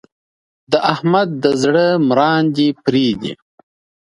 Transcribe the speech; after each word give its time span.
د 0.71 0.73
احمد 0.93 1.29
د 1.43 1.45
زړه 1.61 1.85
مراندې 2.07 2.67
پرې 2.85 3.07
دي. 3.21 3.33